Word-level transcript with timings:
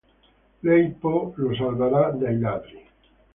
Lei, 0.61 0.89
poi, 0.99 1.31
lo 1.35 1.53
salverà 1.53 2.09
dai 2.09 2.39
ladri. 2.39 2.83